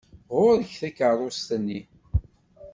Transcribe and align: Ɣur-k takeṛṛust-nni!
Ɣur-k 0.37 0.71
takeṛṛust-nni! 0.81 1.79